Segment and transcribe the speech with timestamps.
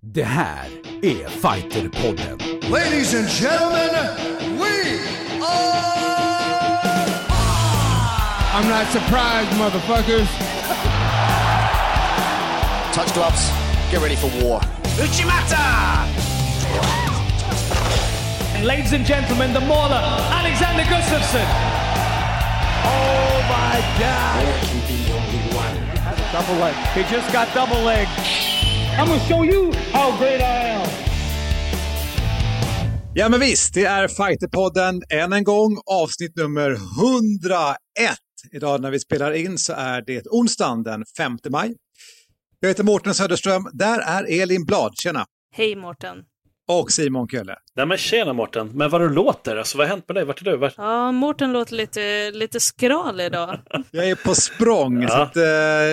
[0.00, 0.66] Det här
[1.02, 2.38] är Fighterpodden.
[2.70, 3.90] Ladies and gentlemen,
[4.58, 5.00] we
[5.42, 5.88] are...
[8.54, 10.28] I'm not surprised, motherfuckers.
[12.94, 13.50] Touch gloves.
[13.90, 14.60] Get ready for war.
[15.00, 16.06] Uchimata!
[18.54, 21.46] And ladies and gentlemen, the mauler, Alexander Gustafsson.
[22.84, 24.46] Oh my God!
[26.32, 26.74] Double leg.
[26.94, 28.06] He just got double leg.
[28.98, 30.88] I'm gonna show you how great I am.
[33.14, 36.78] Ja men visst, det är Fighterpodden än en gång, avsnitt nummer 101.
[38.52, 41.74] Idag när vi spelar in så är det onsdagen den 5 maj.
[42.60, 45.24] Jag heter Mårten Söderström, där är Elin Blad, tjena!
[45.56, 46.16] Hej Mårten.
[46.68, 47.56] Och Simon Kölle.
[47.76, 50.24] Nej men tjena Mårten, men vad du låter, alltså vad har hänt med dig?
[50.24, 50.56] Vart är du?
[50.56, 50.74] Vart...
[50.76, 53.60] Ja, Mårten låter lite, lite skral idag.
[53.90, 55.08] Jag är på språng, Ja.
[55.08, 55.42] så att, eh,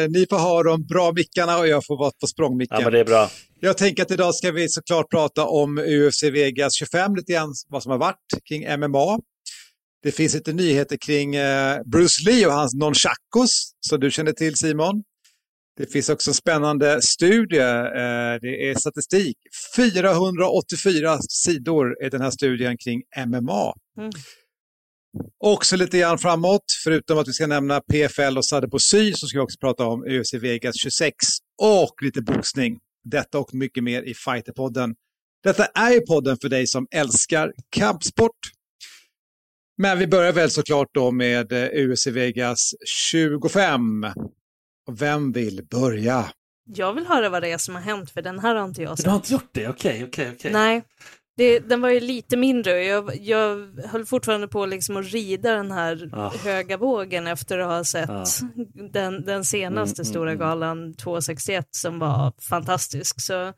[0.10, 2.78] ni får ha de bra mickarna och jag får vara på språngmicken.
[2.80, 3.30] Ja men det är bra.
[3.60, 7.84] Jag tänker att idag ska vi såklart prata om UFC Vegas 25, lite grann vad
[7.84, 8.16] som har varit
[8.50, 9.20] kring MMA.
[10.04, 14.56] Det finns lite nyheter kring eh, Bruce Lee och hans nonchakos, som du känner till
[14.56, 15.04] Simon.
[15.78, 19.38] Det finns också en spännande studie, eh, det är statistik.
[19.76, 23.73] 484 sidor är den här studien kring MMA.
[23.98, 24.12] Mm.
[25.44, 29.44] Också lite grann framåt, förutom att vi ska nämna PFL och Sadebosi så ska vi
[29.44, 31.16] också prata om UFC Vegas 26
[31.62, 32.80] och lite boxning.
[33.04, 34.95] Detta och mycket mer i Fighterpodden.
[35.44, 38.39] Detta är ju podden för dig som älskar kampsport.
[39.78, 44.06] Men vi börjar väl såklart då med eh, UFC Vegas 25.
[44.88, 46.25] Och vem vill börja?
[46.75, 48.88] Jag vill höra vad det är som har hänt, för den här har inte jag
[48.97, 49.30] Du har sett.
[49.30, 49.67] inte gjort det?
[49.69, 50.52] Okej, okej, okej.
[50.52, 50.83] Nej,
[51.38, 52.83] det, den var ju lite mindre.
[52.83, 56.31] Jag, jag höll fortfarande på liksom att rida den här Ah.
[56.44, 58.25] höga vågen efter att ha sett Ah.
[58.92, 63.22] den, den senaste Mm, stora mm, galan 261 som var fantastisk.
[63.22, 63.53] Så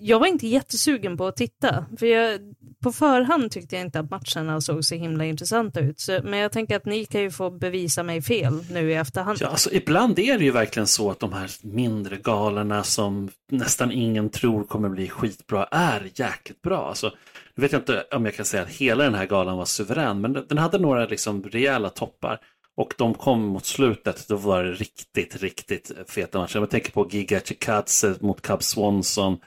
[0.00, 2.40] jag var inte jättesugen på att titta, för jag,
[2.82, 6.00] på förhand tyckte jag inte att matcherna såg så himla intressanta ut.
[6.00, 9.38] Så, men jag tänker att ni kan ju få bevisa mig fel nu i efterhand.
[9.40, 13.92] Ja, alltså, ibland är det ju verkligen så att de här mindre galorna som nästan
[13.92, 16.88] ingen tror kommer bli skitbra är jäkligt bra.
[16.88, 17.12] Alltså,
[17.54, 20.20] nu vet jag inte om jag kan säga att hela den här galan var suverän,
[20.20, 22.38] men den hade några liksom rejäla toppar.
[22.76, 26.58] Och de kom mot slutet, då var det riktigt, riktigt feta matcher.
[26.58, 29.38] Jag tänker på Giga Chikadze mot Cub Swanson.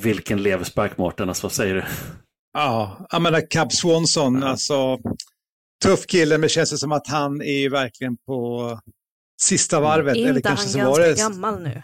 [0.00, 1.84] Vilken leverspark Mårten, alltså vad säger du?
[2.52, 4.98] Ja, jag menar Cub Swanson, alltså
[5.84, 8.80] tuff kille, men känns det som att han är ju verkligen på
[9.42, 10.16] sista varvet.
[10.16, 11.34] är eller inte kanske han så ganska det.
[11.34, 11.82] gammal nu?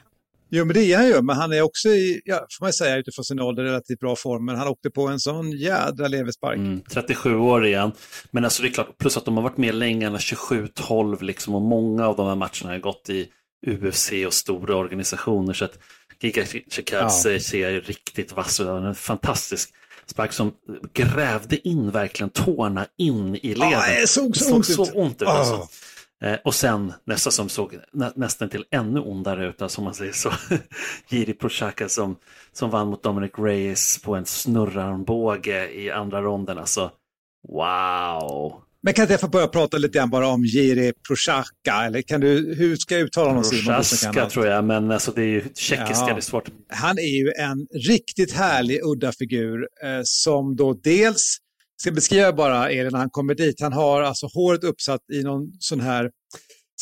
[0.51, 2.97] Jo, men det är han ju, men han är också i, ja, får man säga,
[2.97, 6.57] utifrån sin ålder relativt bra form, men han åkte på en sån jädra leverspark.
[6.57, 7.93] Mm, 37 år igen.
[8.31, 11.23] Men alltså det är klart, plus att de har varit med länge, han är 27-12
[11.23, 13.29] liksom, och många av de här matcherna har gått i
[13.67, 15.53] UFC och stora organisationer.
[15.53, 15.79] Så att
[16.23, 18.67] Giga Chikadze ser ju riktigt vass ut.
[18.67, 19.75] En fantastisk
[20.07, 20.53] spark som
[20.93, 23.71] grävde in verkligen tårna in i leden.
[23.71, 25.29] Ja, det såg så Det ont så ont ut.
[25.29, 25.39] Ah.
[25.39, 25.69] Alltså.
[26.23, 29.95] Eh, och sen nästa som såg nä, nästan till ännu ondare ut, alltså, om man
[29.95, 30.33] säger så.
[31.09, 32.17] Jiri Prochaka som,
[32.53, 36.59] som vann mot Dominic Reyes på en snurrarmbåge i andra ronden.
[36.59, 36.91] Alltså,
[37.49, 38.63] wow!
[38.83, 42.21] Men kan inte jag få börja prata lite grann bara om Jiri Prochaka, eller kan
[42.21, 45.95] du, hur ska jag uttala honom Prochaska tror jag, men alltså, det är ju tjeckiska,
[45.99, 46.07] Ja.
[46.07, 46.49] det är svårt.
[46.69, 51.37] Han är ju en riktigt härlig udda figur eh, som då dels,
[51.81, 55.53] ska beskriva bara Elin när han kommer dit, han har alltså håret uppsatt i någon
[55.59, 56.11] sån här,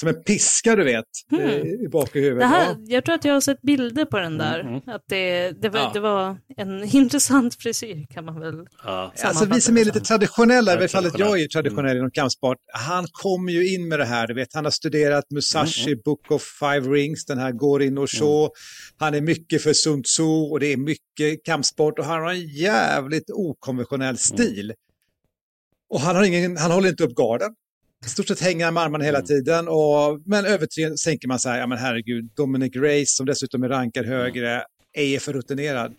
[0.00, 2.41] som en piska du vet, eh, i bak i huvudet.
[2.41, 2.77] Det här, Ja.
[2.87, 4.61] jag tror att jag har sett bilder på den där.
[4.61, 5.91] Mm, Att det, det, var, Ja.
[5.94, 9.12] det var en intressant frisyr kan man väl Ja.
[9.25, 13.06] Alltså vi som är lite traditionella, i alla fall jag är traditionell inom kampsport, han
[13.12, 16.43] kommer ju in med det här, du vet, han har studerat Musashi, Mm, Book of
[16.59, 18.50] Five Rings, den här Gorin och Shaw,
[18.99, 22.49] han är mycket för Sun Tzu och det är mycket kampsport och han har en
[22.49, 24.16] jävligt okonventionell Mm.
[24.16, 24.72] stil.
[25.93, 27.50] Och han, har ingen, han håller inte upp garden.
[28.06, 29.27] I stort sett hänger han med armarna hela Mm.
[29.27, 29.69] tiden.
[29.69, 33.62] Och, men över tre sänker man så här, ja men herregud, Dominic Reyes som dessutom
[33.62, 34.19] är rankad Mm.
[34.19, 35.94] högre, är för rutinerad.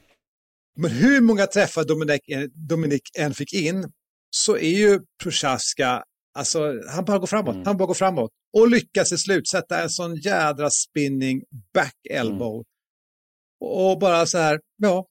[0.78, 2.22] Men hur många träffar Dominic,
[2.70, 3.92] Dominic än fick in
[4.30, 6.04] så är ju Prochaska,
[6.34, 7.66] alltså han bara går framåt, Mm.
[7.66, 8.32] han bara går framåt.
[8.58, 11.44] Och lyckas till slut sätta en sån jädra spinning
[11.74, 12.64] back elbow.
[13.60, 15.06] Och bara så här, ja,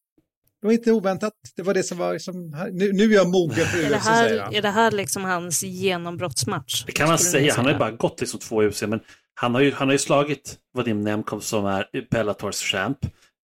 [0.61, 1.33] det var inte oväntat.
[1.57, 4.39] Det var det som var liksom, nu, nu är jag mogen för UFC säger här,
[4.39, 4.55] han.
[4.55, 6.85] är det här liksom hans genombrottsmatch?
[6.87, 9.01] Det kan man säga, han har ju bara gått liksom två UFC, men
[9.35, 12.99] han har ju, han har ju slagit Vadim Nemkov som är Bellators champ.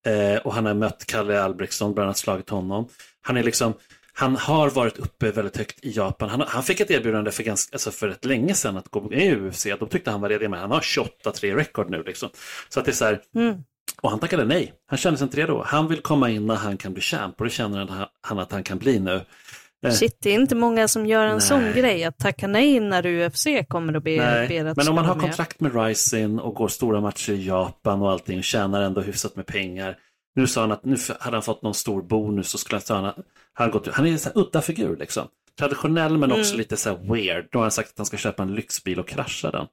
[0.07, 2.89] Eh, och han har mött Kalle Albrektsson, bland annat slagit honom.
[3.23, 3.75] Han är liksom,
[4.13, 6.29] han har varit uppe väldigt högt i Japan.
[6.29, 9.27] Han, han fick ett erbjudande för, ganska, alltså för ett länge sedan att gå med
[9.27, 9.67] i UFC.
[9.81, 12.03] De tyckte han var redo, men han har 28-3 rekord nu.
[12.03, 12.29] Liksom.
[12.69, 13.55] Så att det är så här, Mm.
[14.03, 14.73] Och han tackade nej.
[14.87, 15.63] Han kände sig inte redo.
[15.67, 18.63] Han vill komma in när han kan bli champ och det känner han, att han
[18.63, 19.21] kan bli nu.
[19.87, 21.41] Eh, Shit, det är inte många som gör en Nej.
[21.41, 24.95] sån grej, att tacka nej när UFC kommer att be, Nej, ber att men om
[24.95, 25.23] man har med.
[25.23, 29.37] kontrakt med Rising och går stora matcher i Japan och allting och tjänar ändå hyfsat
[29.37, 29.97] med pengar.
[30.35, 33.13] Nu sa han att nu hade han fått någon stor bonus och skulle han,
[33.53, 35.29] han, gått, han är en sån udda figur liksom.
[35.59, 37.49] Traditionell men också lite så här weird.
[37.51, 39.67] Då har han sagt att han ska köpa en lyxbil och krascha den.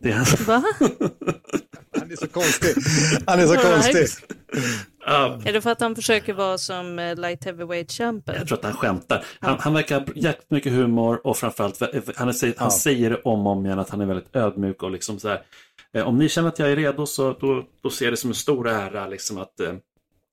[0.00, 0.62] Det är, Va?
[2.08, 2.74] Han är så konstig.
[3.26, 4.06] Han är så konstig.
[5.06, 8.36] Ja, Är det för att han försöker vara som eh, light heavyweight champion?
[8.38, 9.24] jag tror att han skämtar.
[9.40, 11.80] Han, han verkar ha jäkligt mycket humor och framförallt,
[12.16, 14.90] han, är, han säger det om och om igen att han är väldigt ödmjuk och
[14.90, 15.42] liksom så här.
[15.94, 18.30] eh, Om ni känner att jag är redo så då, då ser jag det som
[18.30, 19.72] en stor ära liksom att eh,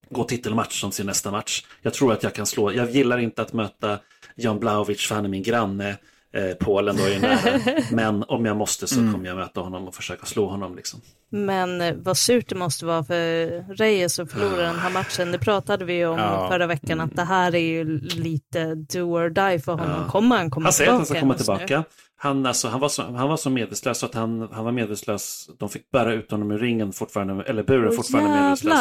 [0.09, 1.65] gå titelmatch som sin nästa match.
[1.81, 3.99] Jag tror att jag kan slå, jag gillar inte att möta
[4.35, 5.97] Jan Blaovic för han är min granne.
[6.35, 7.81] Eh, Polen då är nära.
[7.91, 11.01] Men om jag måste så kommer jag möta honom och försöka slå honom liksom.
[11.29, 15.31] Men eh, vad surt det måste vara för Reyes att förlora den här matchen.
[15.31, 16.47] Det pratade vi ju om Ja.
[16.49, 20.09] förra veckan, att det här är ju lite do or die för honom.
[20.09, 21.83] Kommer han komma Han säger att han tillbaka ska komma tillbaka.
[22.17, 25.49] Han, alltså, han, var så, han var så medvetslös att han, han var medvetslös.
[25.59, 28.77] De fick bära ut honom ur ringen fortfarande, eller buren Åh, fortfarande medvetslös.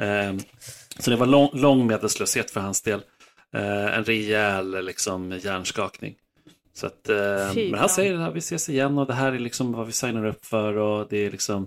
[0.00, 0.34] Eh,
[0.98, 3.00] så det var lång, lång medvetslöshet för hans del.
[3.54, 6.14] Eh, en rejäl liksom, hjärnskakning.
[6.72, 9.72] Så att, eh, men han säger att vi ses igen och det här är liksom
[9.72, 11.66] vad vi signar upp för och det är liksom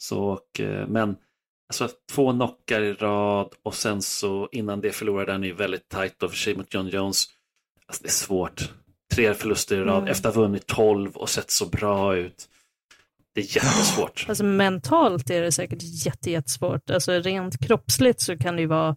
[0.00, 0.24] så.
[0.24, 1.16] Och, eh, men
[1.68, 6.14] alltså, två knockar i rad och sen så innan det förlorade han ju väldigt tajt
[6.18, 7.24] då för sig mot John Jones.
[7.86, 8.72] Alltså, det är svårt.
[9.14, 10.08] Tre förluster i rad Mm.
[10.10, 12.48] efter att ha vunnit tolv och sett så bra ut.
[13.34, 14.26] Det är jättesvårt.
[14.28, 16.90] Alltså mentalt är det säkert jätte, jättesvårt.
[16.90, 18.96] Alltså rent kroppsligt så kan det ju vara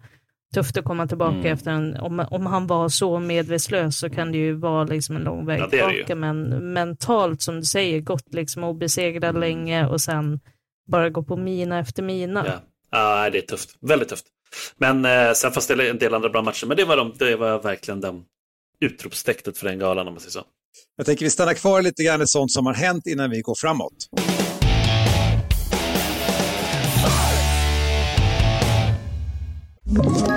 [0.57, 1.53] tufft att komma tillbaka Mm.
[1.53, 5.21] efter en, om, om han var så medvetslös så kan det ju vara liksom en
[5.23, 6.15] lång väg Ja, tillbaka.
[6.15, 6.39] Men
[6.73, 9.39] mentalt som du säger, gått liksom obesegrad Mm.
[9.39, 10.39] länge och sen
[10.91, 12.43] bara gå på mina efter mina.
[12.45, 12.53] Ja.
[12.91, 13.69] Ja, det är tufft.
[13.81, 14.25] Väldigt tufft.
[14.77, 16.65] Men eh, sen fanns det en del andra bra matcher.
[16.65, 18.23] Men det var, de, det var verkligen den
[18.81, 20.43] utropstecknet för den galan om man säger så.
[20.97, 23.55] Jag tänker vi stannar kvar lite grann i sånt som har hänt innan vi går
[23.61, 23.93] framåt.
[29.89, 30.36] Ett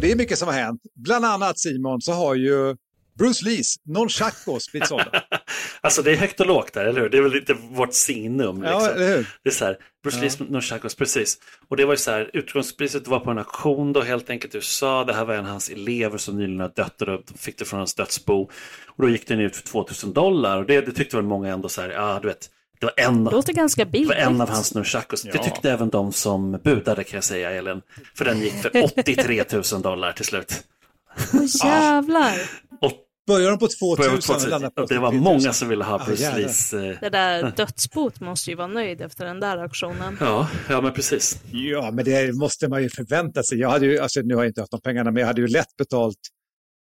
[0.00, 0.82] Och det är mycket som har hänt.
[0.94, 2.76] Bland annat Simon så har ju
[3.18, 5.24] Bruce Lees nonchakos blivit sålda.
[5.80, 7.08] Alltså det är högt och lågt där, eller hur?
[7.08, 8.62] Det är väl lite vårt signum.
[8.62, 8.80] Liksom.
[8.80, 9.28] Ja, eller hur?
[9.42, 11.38] Det är så här, Bruce Lees Nunchakos, precis.
[11.68, 14.58] Och det var ju så här, utgångspriset var på en auktion då helt enkelt i
[14.58, 15.04] USA.
[15.04, 17.64] Det här var en av hans elever som nyligen har dött och då fick det
[17.64, 18.50] från hans dödsbo.
[18.86, 21.68] Och då gick den ut för 2000 dollar och det, det tyckte väl många ändå
[21.68, 24.48] så här, ja du vet, det var en, Det låter ganska det var en av
[24.48, 25.22] hans nunchakos.
[25.22, 27.80] Det tyckte även de som budade kan jag säga, Elin.
[28.16, 30.64] För den gick för 83 000 dollar till slut.
[31.34, 32.34] Åh, jävlar.
[32.80, 32.92] Och
[33.26, 35.14] Börjar de på började 2000 på det var 83 000.
[35.14, 36.38] många som ville ha Ah, Bruce jävlar.
[36.40, 36.72] Lees.
[36.74, 40.16] eh, Det där dödsbot måste ju vara nöjd efter den där auktionen.
[40.20, 41.40] Ja, ja men precis.
[41.52, 43.58] Ja, men det måste man ju förvänta sig.
[43.58, 45.46] Jag hade ju, alltså nu har jag inte haft de pengarna, men jag hade ju
[45.46, 46.16] lätt betalt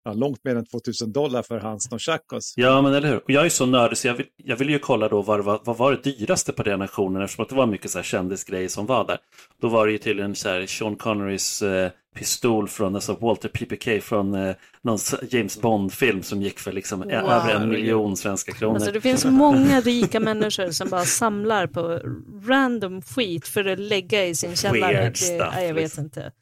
[0.05, 2.55] ja, långt mer än 2000 dollar för hans nonchakos.
[2.57, 3.17] Ja, men eller hur.
[3.17, 5.61] Och jag är så nördig så jag vill, jag vill ju kolla då vad, var-
[5.65, 8.69] vad var det dyraste på den auktionen eftersom att det var mycket så här kändisgrejer
[8.69, 9.19] som var där.
[9.61, 14.01] Då var det ju tydligen så här Sean Connerys eh, pistol från alltså Walter PPK
[14.05, 14.99] från eh, någon
[15.31, 17.11] James Bond-film som gick för liksom Wow.
[17.13, 18.75] över en miljon svenska kronor.
[18.75, 22.01] Alltså det finns många rika människor som bara samlar på
[22.49, 24.93] random skit för att lägga i sin källare.
[24.93, 26.05] Weird det, stuff, nej, jag vet liksom.
[26.05, 26.33] inte.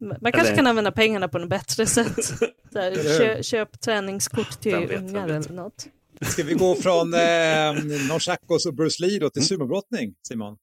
[0.00, 2.24] Man kanske Eller- kan använda pengarna på något bättre sätt.
[2.72, 3.18] Så här, Eller hur?
[3.18, 5.86] kö, köp träningskort till vet, ungar eller något.
[6.20, 7.72] Ska vi gå från eh,
[8.08, 10.56] nonchakos och Bruce Lee då till sumobrottning, Simon?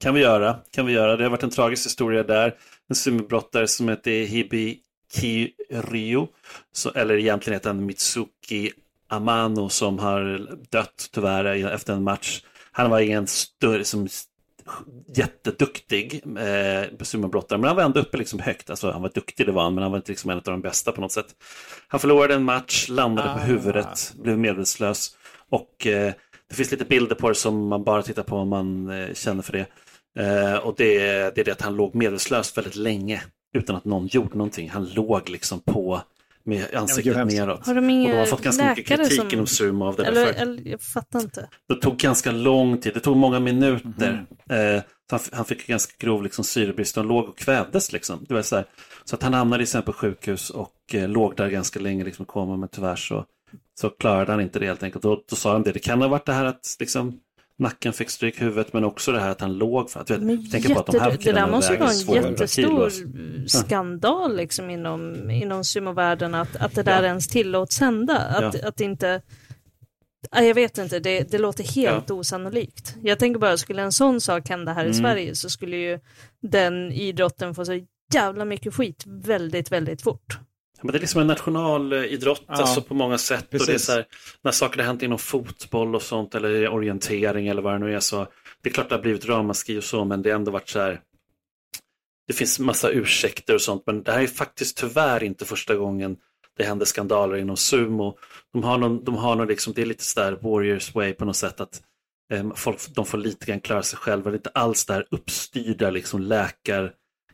[0.00, 1.16] Kan vi göra, kan vi göra.
[1.16, 2.54] Det har varit en tragisk historia där.
[2.88, 4.78] En sumobrottare som heter Hibi
[5.14, 6.26] Kiryu,
[6.72, 8.72] så, eller egentligen heter han Mitsuki
[9.08, 12.42] Amano som har dött tyvärr efter en match.
[12.72, 14.08] Han var ingen större, som
[15.16, 18.70] jätteduktig eh, sumobrottare, men han var ändå uppe liksom högt.
[18.70, 20.60] Alltså, han var duktig, det var han, men han var inte liksom en av de
[20.60, 21.26] bästa på något sätt.
[21.88, 23.42] Han förlorade en match, landade på Ah.
[23.42, 25.16] huvudet, blev medvetslös
[25.50, 26.12] och eh,
[26.48, 29.42] det finns lite bilder på det som man bara tittar på om man eh, känner
[29.42, 29.66] för det.
[30.22, 30.98] Eh, och det,
[31.34, 33.22] det är det att han låg medvetslös väldigt länge
[33.56, 34.70] utan att någon gjorde någonting.
[34.70, 36.00] Han låg liksom på
[36.46, 37.66] med Ja, ansiktet gud, neråt.
[37.66, 40.10] Har de Och de har fått ganska mycket kritik som- inom sumo av det där.
[40.10, 41.48] Eller, för- eller jag fattar inte.
[41.68, 44.26] Det tog ganska lång tid, det tog många minuter.
[44.48, 44.56] Mhm.
[44.76, 47.92] Eh, så han, han fick ganska grov liksom, syrebrist och låg och kvävdes.
[47.92, 48.24] Liksom.
[48.28, 48.64] Det var så, här.
[49.04, 52.26] så att han hamnade i på sjukhus och eh, låg där ganska länge liksom, i
[52.26, 53.24] koma, men tyvärr så,
[53.80, 55.02] så klarade han inte det helt enkelt.
[55.02, 57.20] Då, då sa de det, det kan ha varit det här att liksom,
[57.58, 60.22] nacken fick stryk i huvudet, men också det här att han låg för att, vet,
[60.22, 62.90] Men tänk på att de här jätte, det där måste väger vara en 200 jättestor
[63.48, 67.06] skandal liksom inom, inom sumovärlden att, att det där Ja.
[67.08, 68.18] ens tillåts hända.
[68.18, 68.68] Att, Ja.
[68.68, 69.22] att inte...
[70.30, 72.96] Ja, Jag vet inte, det, det låter helt osannolikt.
[73.02, 74.94] Jag tänker bara, skulle en sån sak hända här i Mm.
[74.94, 76.00] Sverige så skulle ju
[76.42, 77.80] den idrotten få så
[78.14, 80.38] jävla mycket skit väldigt, väldigt fort.
[80.82, 83.54] Men det är liksom en nationalidrott Ja, alltså på många sätt.
[83.54, 84.06] Och det är så här,
[84.42, 88.00] när saker har hänt inom fotboll och sånt eller orientering eller vad det nu är
[88.00, 88.26] så
[88.62, 90.80] det är klart det har blivit ramaskri och så men det har ändå varit så
[90.80, 91.00] här
[92.26, 96.16] det finns massa ursäkter och sånt men det här är faktiskt tyvärr inte första gången
[96.56, 98.18] det händer skandaler inom sumo.
[98.52, 101.36] De har någon, de har någon liksom, det är lite sådär warriors way på något
[101.36, 101.82] sätt att
[102.32, 104.30] eh, folk, de får lite grann klara sig själva.
[104.30, 106.92] Det är inte alls där uppstyrda liksom läkar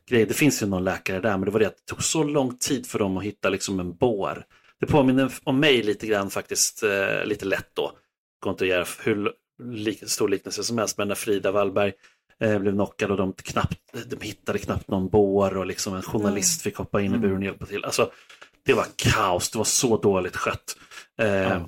[0.09, 0.26] grej.
[0.26, 2.56] Det finns ju någon läkare där, men det var det att det tog så lång
[2.56, 4.44] tid för dem att hitta liksom en bår.
[4.80, 7.92] Det påminner om mig lite grann faktiskt, eh, lite lätt då.
[8.40, 9.32] Går inte att göra hur
[9.64, 11.92] lik, stor liknelse som helst, men när Frida Wallberg
[12.40, 16.62] eh, blev knockad och de, knappt, de hittade knappt någon bår och liksom en journalist
[16.62, 17.85] fick hoppa in i buren och hjälpa till.
[17.85, 18.11] Alltså,
[18.66, 20.76] det var kaos, det var så dåligt skött.
[21.18, 21.62] Eh,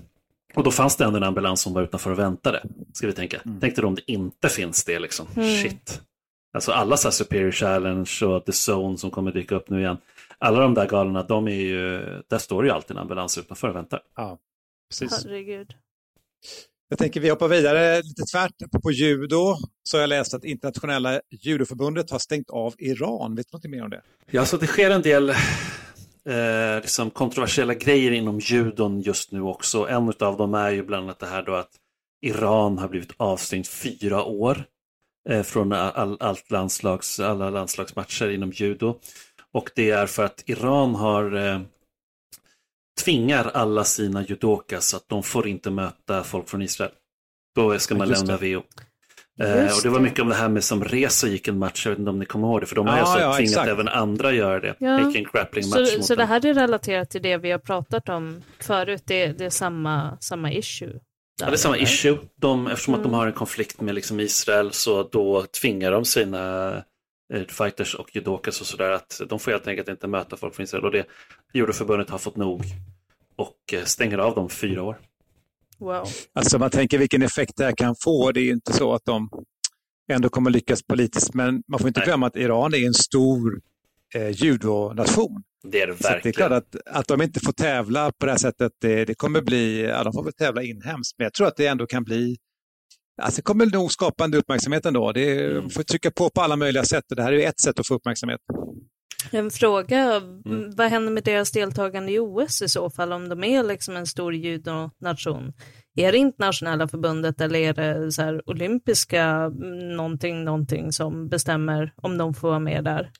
[0.54, 2.62] Och då fanns det ändå en ambulans som var utanför och väntade,
[2.92, 3.40] ska vi tänka.
[3.60, 5.26] Tänk dig om det inte finns det liksom.
[5.36, 5.62] Mm.
[5.62, 6.00] Shit.
[6.54, 9.96] Alltså alla så här Superior Challenge och The Zone som kommer dyka upp nu igen.
[10.38, 13.76] Alla de där galorna, de är ju, där står ju alltid en ambulans utanför och
[13.76, 14.02] väntar.
[14.16, 14.38] Ja,
[14.90, 15.24] precis.
[15.24, 15.74] Herregud.
[16.88, 19.56] Jag tänker vi hoppar vidare lite tvärt på judo.
[19.82, 23.34] Så har jag läst att internationella judoförbundet har stängt av Iran.
[23.34, 24.02] Vet du något mer om det?
[24.30, 29.88] Ja, så det sker en del eh, liksom kontroversiella grejer inom judon just nu också.
[29.88, 31.70] En av dem är ju bland annat det här då att
[32.22, 34.64] Iran har blivit avstängt fyra år
[35.44, 38.98] från all, allt landslags, alla landslagsmatcher inom judo.
[39.52, 41.60] Och det är för att Iran har eh,
[43.04, 46.90] tvingar alla sina judokas att de får inte möta folk från Israel.
[47.54, 48.36] Då ska man Ja, lämna.
[48.36, 48.62] VO.
[49.40, 51.90] Eh, och det var mycket om det här med som Reza gick en match, jag
[51.90, 53.50] vet inte om ni kommer ihåg det, för de har Ja, ju alltså ja, tvingat
[53.52, 53.68] exakt.
[53.68, 54.74] även andra göra det.
[54.78, 55.06] Ja.
[55.08, 57.58] Gick en grappling Så, match mot så det här är relaterat till det vi har
[57.58, 61.00] pratat om förut, det, det är samma, samma issue?
[61.40, 62.18] Ja, det är samma issue.
[62.36, 63.18] De, eftersom att de Mm.
[63.18, 66.72] har en konflikt med liksom Israel så då tvingar de sina
[67.34, 70.64] eh, fighters och judokas och sådär att de får helt enkelt inte möta folk från
[70.64, 71.06] Israel och det
[71.52, 72.64] judoförbundet har fått nog
[73.36, 74.98] och eh, stänger av dem fyra år.
[75.78, 76.08] Wow.
[76.32, 78.32] Alltså man tänker vilken effekt det här kan få.
[78.32, 79.28] Det är ju inte så att de
[80.12, 81.34] ändå kommer lyckas politiskt.
[81.34, 82.06] Men man får inte Nej.
[82.06, 83.60] glömma att Iran är en stor
[84.14, 85.42] eh, judonation.
[85.72, 86.32] Det är det Så att det är verkligen.
[86.34, 89.82] klart att, att de inte får tävla på det här sättet, det, det kommer bli,
[89.84, 91.14] ja de får väl tävla inhemskt.
[91.18, 92.36] Men jag tror att det ändå kan bli,
[93.22, 95.12] alltså det kommer nog skapa en uppmärksamhet ändå.
[95.12, 95.70] Det är, Mm.
[95.70, 97.86] Får trycka på på alla möjliga sätt och det här är ju ett sätt att
[97.86, 98.40] få uppmärksamhet.
[99.32, 100.16] En fråga,
[100.46, 100.70] Mm.
[100.76, 104.06] vad händer med deras deltagande i OS i så fall, om de är liksom en
[104.06, 105.52] stor judonation?
[105.96, 111.92] Är det internationella förbundet eller är det så här olympiska mm, någonting, någonting som bestämmer
[111.96, 113.10] om de får vara med där?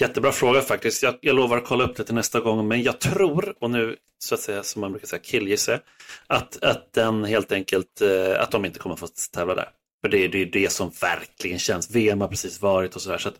[0.00, 1.02] Jättebra fråga faktiskt.
[1.02, 2.68] Jag, jag lovar att kolla upp det till nästa gång.
[2.68, 5.80] Men jag tror, och nu så att säga som man brukar säga killgissa,
[6.26, 9.68] att, att den helt enkelt, eh, att de inte kommer få tävla där.
[10.02, 11.90] För det är det, är det som verkligen känns.
[11.90, 13.18] VM har precis varit och sådär.
[13.18, 13.38] Så att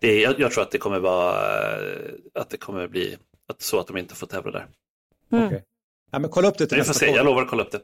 [0.00, 3.16] det, är- jag, jag tror att det kommer vara, eh, att det kommer bli
[3.48, 4.66] att, så att de inte får tävla där.
[5.32, 5.54] Mm.
[6.10, 7.80] Ja, men kolla upp det till nästa se, jag lovar att kolla upp det.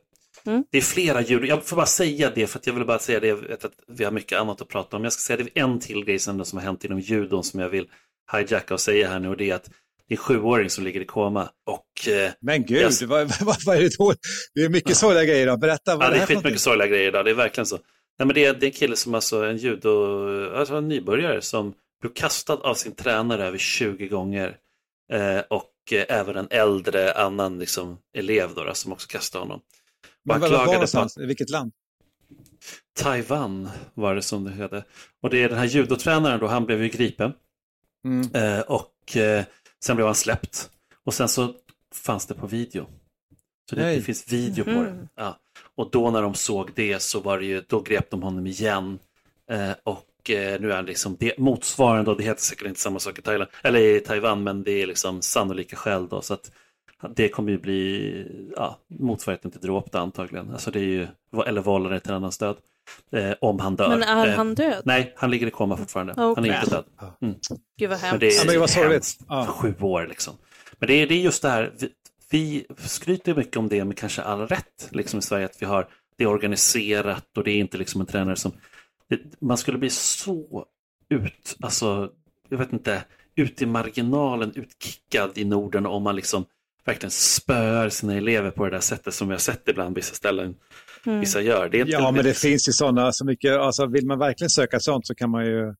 [0.46, 0.64] Mm.
[0.70, 3.20] Det är flera judo, jag får bara säga det för att jag vill bara säga
[3.20, 5.04] det, jag vet att vi har mycket annat att prata om.
[5.04, 7.68] Jag ska säga det är en till grej som har hänt inom judon som jag
[7.68, 7.88] vill
[8.32, 9.70] hijacka och säga här nu och det är att
[10.08, 13.02] det är sjuåring som ligger i koma och eh, Men gud, Yes.
[13.02, 14.14] vad, vad, vad är det då?
[14.54, 15.46] Det är mycket sorgliga grejer.
[15.46, 15.56] Då.
[15.56, 17.76] Berätta vad ja, är det är skitmycket sorgliga grejer idag, det är verkligen så.
[18.18, 19.90] Nej, men det, är, det är en kille som alltså en judo,
[20.54, 24.56] alltså en nybörjare som blev kastad av sin tränare över 20 gånger
[25.12, 29.60] eh, och eh, även en äldre annan liksom, elev då, då, som också kastade honom.
[30.24, 31.18] Men han var, var klagade på någonstans?
[31.18, 31.72] I vilket land?
[32.98, 34.84] Taiwan var det som det hette.
[35.22, 37.32] Och det är den här judotränaren då, han blev ju gripen.
[38.04, 38.28] Mm.
[38.34, 39.44] Eh, och eh,
[39.84, 40.70] sen blev han släppt.
[41.04, 41.54] Och sen så
[41.94, 42.86] fanns det på video.
[43.70, 44.82] Så det, det finns video på Mhm.
[44.84, 45.08] det.
[45.14, 45.38] Ja.
[45.74, 48.98] Och då när de såg det så var det ju, då grep de honom igen.
[49.50, 52.98] Eh, och eh, nu är han liksom det, motsvarande, och det heter säkert inte samma
[52.98, 56.22] sak i Thailand, eller i Taiwan, men det är liksom sannolika skäl då.
[56.22, 56.52] Så att
[57.14, 60.50] det kommer ju bli ja, motsvarigheten till dråp antagligen.
[60.52, 61.06] Alltså det är ju,
[61.46, 62.56] eller vållande till annans död.
[63.12, 63.88] Eh, om han dör.
[63.88, 64.82] Men är Eh, han död?
[64.84, 66.12] Nej, han ligger i koma fortfarande.
[66.12, 66.34] Okej.
[66.36, 66.84] Han är inte död.
[67.78, 68.20] Gud vad Men hemskt.
[68.20, 69.18] det är Ja, men vad sorgligt.
[69.28, 69.46] Ja.
[69.46, 70.34] Sju år liksom.
[70.78, 71.92] Men det är, det är just det här, vi-
[72.30, 75.88] vi skryter mycket om det med kanske all rätt liksom i Sverige, att vi har
[76.16, 78.52] det är organiserat och det är inte liksom en tränare som...
[79.08, 80.66] Det, man skulle bli så
[81.08, 82.10] ut, alltså,
[82.48, 83.04] jag vet inte,
[83.36, 86.44] ut i marginalen, utkickad i Norden om man liksom
[86.84, 90.54] verkligen spör sina elever på det där sättet som vi har sett ibland vissa ställen.
[91.06, 91.20] Mm.
[91.20, 91.68] Vissa gör.
[91.68, 94.50] Det är inte ja, men det finns ju sådana så mycket, alltså vill man verkligen
[94.50, 95.74] söka sånt så kan man ju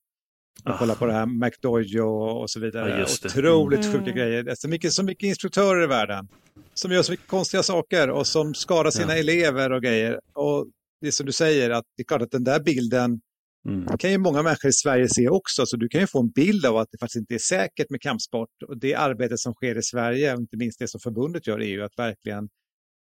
[0.65, 2.07] man kollar på det här McDojo
[2.41, 2.99] och så vidare.
[2.99, 3.91] Ja, Otroligt mm.
[3.91, 4.43] sjuka grejer.
[4.43, 6.27] Det är så mycket, så mycket instruktörer i världen
[6.73, 9.19] som gör så mycket konstiga saker och som skadar sina ja.
[9.19, 10.19] elever och grejer.
[10.33, 10.67] Och
[11.01, 13.21] det är som du säger, att det är klart att den där bilden
[13.67, 13.97] mm.
[13.97, 15.65] kan ju många människor i Sverige se också.
[15.65, 18.01] Så du kan ju få en bild av att det faktiskt inte är säkert med
[18.01, 18.63] kampsport.
[18.67, 21.67] Och det arbetet som sker i Sverige, och inte minst det som förbundet gör, är
[21.67, 22.49] ju att verkligen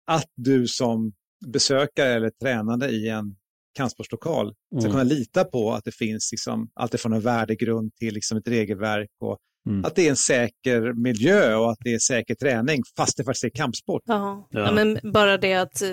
[0.06, 1.12] att du som
[1.46, 3.36] besökare eller tränande i en
[3.76, 4.90] kampsportslokal ska mm.
[4.90, 9.10] kunna lita på att det finns liksom, allt från en värdegrund till liksom ett regelverk
[9.20, 9.84] och Mm.
[9.84, 13.44] Att det är en säker miljö och att det är säker träning, fast det faktiskt
[13.44, 14.02] är kampsport.
[14.06, 14.48] Ja.
[14.50, 14.72] ja.
[14.72, 15.88] men bara det att eh,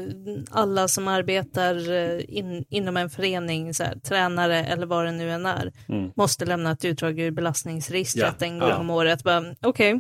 [0.52, 5.32] alla som arbetar eh, in, inom en förening, så här, tränare eller vad det nu
[5.32, 6.12] än är, mm.
[6.16, 8.46] måste lämna ett utdrag ur belastningsregistret ja.
[8.46, 8.78] en gång ja.
[8.78, 9.20] om året.
[9.62, 10.00] Okej, okay.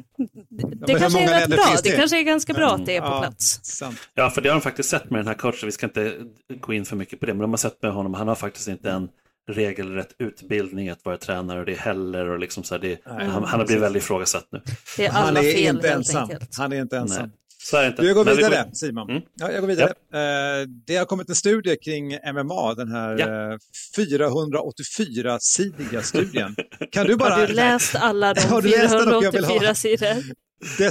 [0.88, 1.90] det, kanske är rätt bra, det?
[1.90, 1.98] det?
[1.98, 3.60] kanske är ganska bra att det är på plats.
[3.64, 3.98] Sant.
[4.14, 6.14] Ja, för det har de faktiskt sett med den här coachen, vi ska inte
[6.62, 8.68] gå in för mycket på det, men de har sett med honom, han har faktiskt
[8.68, 9.10] inte en
[9.50, 13.30] regelrätt utbildning att vara tränare och det är heller och liksom så här, det, mm.
[13.30, 14.62] han, han, har blivit väldigt ifrågasatt nu.
[14.98, 16.24] Det är alla han är fel, inte ensam.
[16.24, 16.58] Enkelt.
[16.58, 17.28] Han är inte ensam.
[17.28, 17.38] Nej.
[17.64, 18.06] Så är det inte.
[18.06, 18.74] Jag går vidare, går...
[18.74, 19.10] Simon.
[19.10, 19.22] Mm.
[19.34, 19.94] Ja, jag går vidare.
[20.12, 20.62] Ja.
[20.62, 23.28] Uh, det har kommit en studie kring MMA, den här ja.
[23.54, 23.58] uh,
[23.98, 26.56] 484-sidiga studien.
[26.92, 27.34] Kan du bara...
[27.34, 30.08] Har du läst alla de 484 sidor?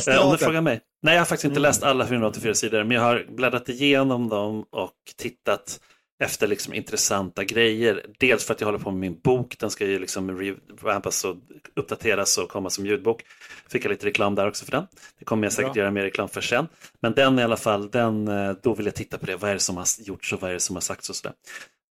[0.09, 0.81] Eh, om du frågar mig.
[1.03, 1.63] Nej, jag har faktiskt inte mm.
[1.63, 5.81] läst alla 484 sidor, men jag har bläddrat igenom dem och tittat
[6.21, 8.07] efter liksom intressanta grejer.
[8.19, 11.37] Dels för att jag håller på med min bok, den ska ju liksom revampas och
[11.77, 13.23] uppdateras och komma som ljudbok.
[13.69, 14.87] Fick jag lite reklam där också för den.
[15.19, 15.83] Det kommer jag säkert Bra.
[15.83, 16.69] göra mer reklam för sen.
[17.01, 19.37] Men den i alla fall, den, eh, då vill jag titta på det.
[19.37, 21.35] Vad är det som har gjorts och vad är det som har sagts och sådär.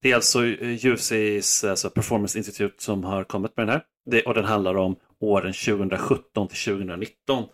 [0.01, 3.83] Det är alltså UFCs alltså Performance Institute som har kommit med den här.
[4.11, 7.45] Det, och den handlar om åren 2017 till 2019.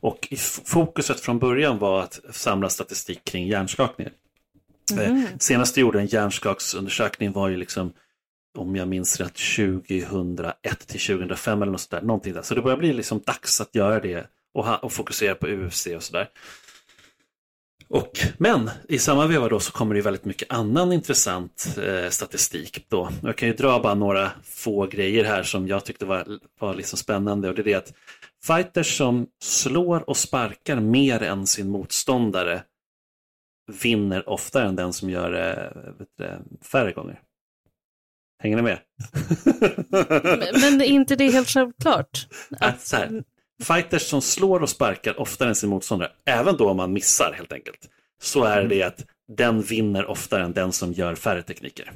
[0.00, 0.28] Och
[0.64, 4.12] fokuset från början var att samla statistik kring hjärnskakningar.
[4.98, 5.26] Mm.
[5.38, 7.92] Senast jag gjorde en hjärnskaksundersökning var ju liksom,
[8.58, 12.02] om jag minns rätt, 2001 till 2005 eller något sådär.
[12.02, 12.42] Någonting där.
[12.42, 16.02] Så det börjar bli liksom dags att göra det och, och fokusera på UFC och
[16.02, 16.28] sådär.
[17.88, 22.86] Och, men i samma veva då så kommer det väldigt mycket annan intressant eh, statistik.
[22.88, 23.08] Då.
[23.22, 26.98] Jag kan ju dra bara några få grejer här som jag tyckte var, var liksom
[26.98, 27.48] spännande.
[27.48, 27.92] Och det är det att
[28.46, 32.62] fighters som slår och sparkar mer än sin motståndare
[33.82, 35.30] vinner oftare än den som gör
[36.18, 37.20] det färre gånger.
[38.42, 38.78] Hänger ni med?
[39.88, 42.28] men, men är inte det helt självklart?
[42.60, 42.80] Att...
[42.80, 43.24] Så här,
[43.62, 47.52] fighters som slår och sparkar oftare än sin motståndare, även då om man missar helt
[47.52, 47.88] enkelt,
[48.22, 49.06] så är det att
[49.36, 51.92] den vinner oftare än den som gör färre tekniker.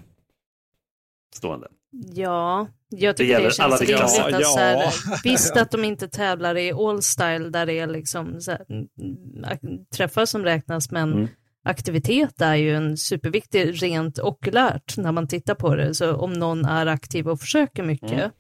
[1.35, 1.69] Stående.
[2.15, 4.01] Ja, jag tycker det, det känns rimligt.
[4.01, 4.45] Ja, ja.
[4.45, 4.93] Så här,
[5.25, 8.67] visst att de inte tävlar i all style där det är liksom så här,
[9.97, 11.29] träffar som räknas, men mm
[11.67, 15.95] aktivitet är ju en superviktig rent okulärt när man tittar på det.
[15.95, 18.31] Så om någon är aktiv och försöker mycket mm.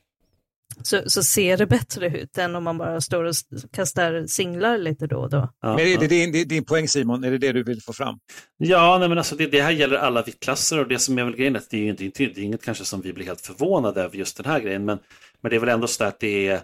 [0.82, 3.34] så, så ser det bättre ut än om man bara står och
[3.72, 5.52] kastar singlar lite då och då.
[5.60, 8.18] Ja, men är det din, din, poäng Simon, är det det du vill få fram?
[8.56, 11.36] Ja, nej, men alltså det, det här gäller alla viktklasser och det som är väl
[11.36, 13.40] grejen är att det är ju inte, det är inget kanske som vi blir helt
[13.40, 14.98] förvånade över just den här grejen, men,
[15.40, 16.60] men det är väl ändå så att det är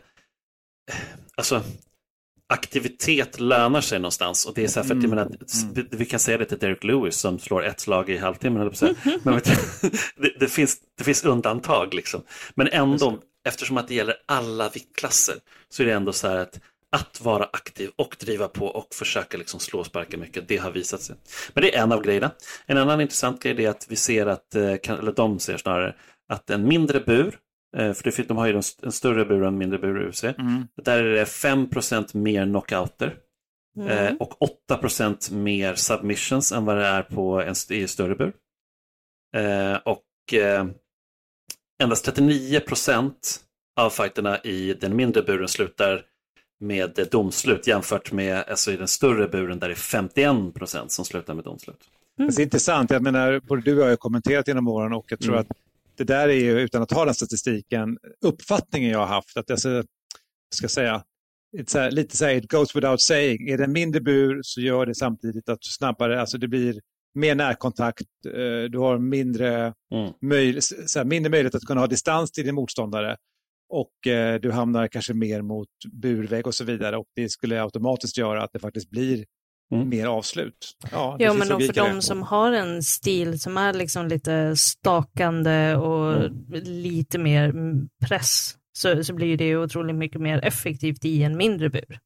[1.37, 1.63] alltså
[2.53, 4.47] aktivitet lönar sig någonstans.
[4.47, 5.11] Och det är så här, för att, mm.
[5.11, 5.87] menar, mm.
[5.91, 8.63] vi kan säga det till Derek Lewis som slår ett slag i halvtimmen.
[8.63, 8.95] Mm.
[9.23, 9.45] Men vet,
[10.17, 12.23] det, det, finns, det finns undantag liksom.
[12.55, 15.35] Men ändå, eftersom att det gäller alla viktklasser,
[15.69, 16.61] så är det ändå så här att
[16.97, 20.71] att vara aktiv och driva på och försöka liksom slå och sparka mycket, det har
[20.71, 21.17] visat sig.
[21.55, 22.31] Men det är en av grejerna.
[22.67, 25.95] En annan intressant grej är att vi ser att, eh, eller de ser snarare,
[26.29, 27.39] att en mindre bur
[27.77, 30.25] för det, de har ju en större bur och en mindre bur i UFC.
[30.25, 30.67] Mm.
[30.85, 33.15] Där är det 5% mer knockouter.
[33.77, 33.89] Mm.
[33.89, 34.39] Eh, och
[34.71, 38.33] 8% mer submissions än vad det är på en, i en större bur.
[39.37, 40.05] Eh, och
[41.83, 43.13] endast 39%
[43.81, 46.03] av fighterna i den mindre buren slutar
[46.61, 51.35] med domslut jämfört med alltså i den större buren där det är 51% som slutar
[51.35, 51.81] med domslut.
[52.19, 52.31] Mm.
[52.31, 55.21] Det är intressant, jag menar, både du och jag har kommenterat genom åren och jag
[55.21, 55.41] tror mm.
[55.41, 55.57] att
[55.97, 59.37] det där är ju, utan att ha den statistiken, uppfattningen jag har haft.
[59.37, 59.85] Att alltså,
[60.55, 61.03] ska säga,
[61.67, 63.49] så här, lite så här, it goes without saying.
[63.49, 66.81] Är det en mindre bur så gör det samtidigt att du snabbare, alltså det blir
[67.15, 70.13] mer närkontakt, eh, du har mindre, mm.
[70.21, 73.17] möj, så här, mindre möjlighet att kunna ha distans till din motståndare
[73.69, 78.19] och eh, du hamnar kanske mer mot burvägg och så vidare och det skulle automatiskt
[78.19, 79.25] göra att det faktiskt blir
[79.73, 79.89] Mm.
[79.89, 80.77] mer avslut.
[80.93, 86.13] Ja, Ja, men för de som har en stil som är liksom lite stakande och
[86.13, 86.45] Mm.
[86.65, 87.53] lite mer
[88.07, 91.99] press så, så blir det ju otroligt mycket mer effektivt i en mindre bur.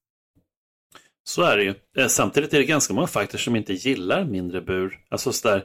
[1.29, 1.75] Så är det ju.
[1.99, 4.99] Eh, Samtidigt är det ganska många fighters som inte gillar mindre bur.
[5.09, 5.63] Alltså så där,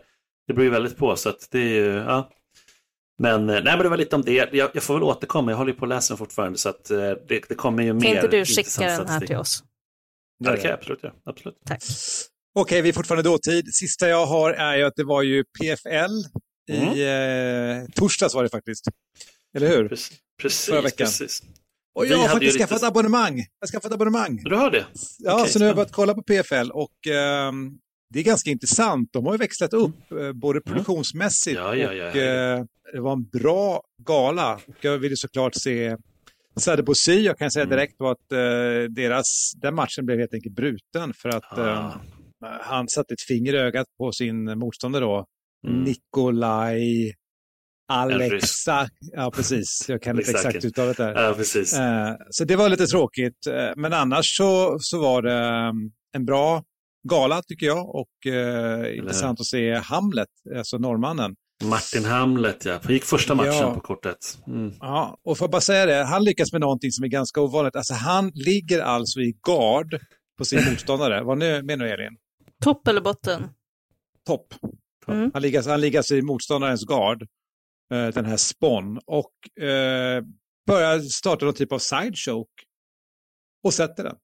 [0.48, 1.16] det beror ju väldigt på.
[1.16, 2.30] Så att det är ju, ja.
[3.20, 4.34] Men, eh, nej, men det var lite om det.
[4.34, 6.58] Jag, jag får väl återkomma, jag håller ju på att läsa den fortfarande.
[6.58, 9.28] Så att eh, det, det kommer ju Kan mer inte du skicka den här statistik.
[9.28, 9.64] till oss?
[10.44, 11.14] Ja, det kan jag absolut göra.
[11.26, 11.58] Absolut.
[11.66, 11.82] Tack.
[12.56, 13.74] Okej, vi är fortfarande dåtid.
[13.74, 16.12] Sista jag har är ju att det var ju PFL
[16.72, 17.82] i Mm.
[17.84, 18.86] eh, torsdags var det faktiskt.
[19.58, 19.88] Eller hur?
[19.90, 20.18] Precis.
[20.42, 20.66] Precis.
[20.66, 21.06] Förra veckan.
[21.08, 21.42] precis.
[21.96, 23.38] Och Vi jag har hade faktiskt skaffat lite- abonnemang.
[23.38, 24.42] Jag har skaffat abonnemang.
[24.44, 24.86] Du har det?
[25.20, 27.72] Ja, Okej, så nu har jag börjat kolla på PFL och ehm,
[28.14, 29.10] det är ganska intressant.
[29.14, 31.80] De har ju växlat upp eh, både produktionsmässigt Mm.
[31.80, 32.58] Ja, ja, ja, och ja.
[32.58, 34.56] eh, det var en bra gala.
[34.68, 35.98] Och jag ville såklart se
[36.56, 37.22] Sadeh Bouzid.
[37.26, 37.78] Jag kan säga Mm.
[37.78, 41.86] direkt då att eh, deras, den matchen blev helt enkelt bruten för att Ah.
[41.88, 41.94] eh,
[42.62, 45.26] han satte ett finger i ögat på sin motståndare då.
[45.68, 45.84] Mm.
[45.84, 47.14] Nikolaj.
[47.92, 48.88] Alexa.
[49.00, 49.86] Ja, precis.
[49.88, 50.46] Jag kan inte Exakt.
[50.46, 51.14] exakt uttalet där.
[51.24, 51.74] Ja, precis.
[51.74, 53.48] Eh, Så det var lite tråkigt.
[53.48, 55.72] Eh, Men annars så, så var det eh,
[56.16, 56.64] en bra
[57.10, 61.36] gala tycker jag och eh, intressant att se Hamlet, alltså norrmannen.
[61.64, 62.80] Martin Hamlet, ja.
[62.84, 63.74] Han gick första matchen Ja.
[63.74, 64.38] på kortet.
[64.48, 64.74] Mm.
[64.80, 67.76] Ja, och får jag bara säga det, han lyckas med någonting som är ganska ovanligt.
[67.76, 70.00] Alltså han ligger alltså i gard
[70.38, 71.24] på sin motståndare.
[71.24, 72.18] Vad nu- menar du Elin?
[72.64, 73.44] Topp eller botten?
[74.28, 74.54] Topp.
[75.08, 75.32] Mm.
[75.34, 77.22] Han ligger, han ligger alltså i motståndarens gard,
[77.94, 80.24] eh, den här Spon, och eh,
[80.68, 82.64] börjar starta någon typ av sidechoke
[83.64, 84.16] och sätter den.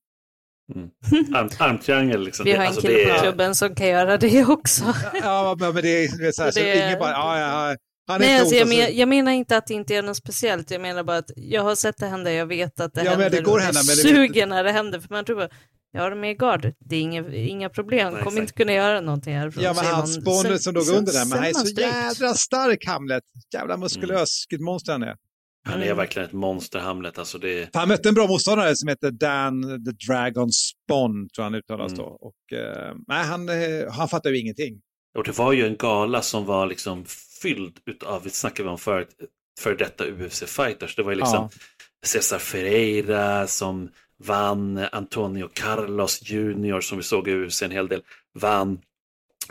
[1.35, 2.43] Arm, armtriangel liksom.
[2.45, 4.83] Vi har Det- en alltså, kille det på är- klubben som kan göra det också.
[5.23, 7.75] Ja, men men det är, så, här, så Det ingen bara, ja, ja,
[8.07, 10.71] han är Nej, alltså jag, men, jag menar inte att det inte är något speciellt.
[10.71, 13.21] Jag menar bara att jag har sett det hända, jag vet att det Ja, men
[13.21, 13.37] händer.
[13.37, 14.99] det går och hända, jag men det- suger när det händer.
[14.99, 15.49] För man tror bara,
[15.91, 18.41] ja de är i gard, det är inga, inga problem, Nej, kommer exakt.
[18.41, 19.63] inte kunna göra någonting härifrån.
[19.63, 23.23] Ja, men han Spånet som låg under där, men han är så jädra stark Hamlet.
[23.53, 25.15] Jävla muskulös, vilket monster han är.
[25.67, 27.17] Han är verkligen ett monster, Hamlet.
[27.17, 27.69] Alltså det.
[27.73, 31.97] Han mötte en bra motståndare som heter Dan the Dragon Spawn, tror han uttalas Mm.
[32.05, 32.05] då.
[32.21, 34.81] Och, eh, nej, han, eh, han fattar ju ingenting.
[35.17, 37.05] Och det var ju en gala som var liksom
[37.41, 39.09] fylld utav, vi snackade om förut,
[39.59, 40.95] för detta UFC-fighters.
[40.95, 41.49] Det var ju liksom
[42.05, 43.89] Cesar Ferreira som
[44.23, 48.01] vann, Antonio Carlos Junior som vi såg i UFC en hel del,
[48.39, 48.79] vann.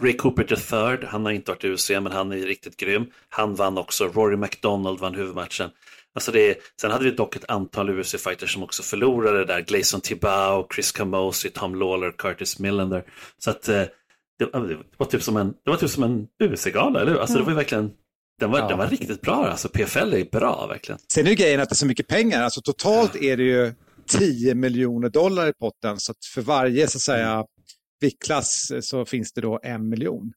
[0.02, 3.06] Ray Cooper III, han har inte varit i UFC men han är riktigt grym.
[3.28, 5.70] Han vann också, Rory McDonald vann huvudmatchen.
[6.16, 9.60] Alltså det, är- sen hade vi dock ett antal UFC-fighters som också förlorade där.
[9.60, 13.04] Gleison Tibau, Chris Camosi, Tom Lawler, Curtis Millender.
[13.38, 13.82] Så att eh,
[14.38, 17.20] det, det var typ som en, det var typ som en UFC-gala, eller hur?
[17.20, 17.90] Alltså det var verkligen,
[18.40, 18.68] den var, Ja.
[18.68, 19.46] den var riktigt bra.
[19.46, 20.98] Alltså PFL är bra verkligen.
[21.12, 22.42] Sen är ju grejen att det är så mycket pengar.
[22.42, 23.72] Alltså totalt är det ju
[24.08, 25.98] 10 miljoner dollar i potten.
[26.00, 27.44] Så att för varje så att säga
[28.00, 30.32] viktklass eh, så finns det då en miljon.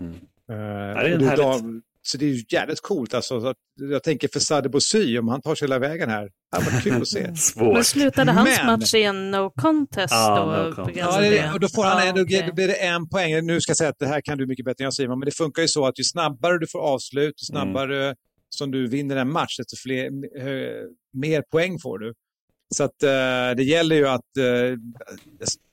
[0.00, 0.12] Mm.
[0.12, 0.16] Eh,
[0.48, 1.84] det är en härligt.
[2.02, 3.14] Så det är ju jävligt coolt.
[3.14, 6.70] Alltså, jag tänker för Sadeh Bouzid, om han tar sig hela vägen här, det hade
[6.70, 7.36] varit kul att se.
[7.36, 7.74] Svårt.
[7.74, 10.68] Men slutade hans Men- match i en no contest Ja, då?
[10.68, 10.98] no contest.
[10.98, 13.46] Ja, det, och då får han Ja, en, då, då blir det en poäng.
[13.46, 15.26] Nu ska jag säga att det här kan du mycket bättre än jag Simon, men
[15.26, 17.62] det funkar ju så att ju snabbare du får avslut, ju Mm.
[17.72, 18.14] snabbare
[18.48, 20.72] som du vinner en match, desto fler, eh,
[21.12, 22.14] mer poäng får du.
[22.74, 23.08] Så att eh,
[23.56, 24.76] det gäller ju att, eh,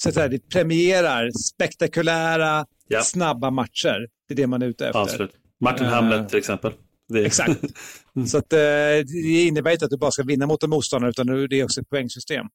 [0.03, 3.01] så att säga, det premierar spektakulära, Ja.
[3.01, 4.07] snabba matcher.
[4.27, 4.99] Det är det man är ute efter.
[4.99, 5.31] Avslut.
[5.61, 6.73] Martin Eh, Hamlet till exempel.
[7.09, 7.61] Det, Exakt.
[8.27, 11.27] Så att, eh, det innebär inte att du bara ska vinna mot en motståndare, utan
[11.27, 12.45] det är också ett poängsystem.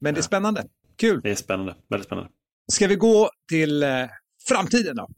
[0.00, 0.64] Men det är spännande.
[0.98, 1.20] Kul.
[1.22, 1.74] det är spännande.
[1.90, 2.30] Väldigt spännande.
[2.72, 3.88] Ska vi gå till eh,
[4.48, 5.08] framtiden då?